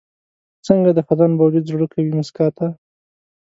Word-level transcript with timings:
څنګه 0.67 0.89
د 0.93 0.99
خزان 1.07 1.31
باوجود 1.39 1.65
زړه 1.71 1.85
کوي 1.93 2.11
موسکا 2.17 2.47
ته؟ 2.57 2.67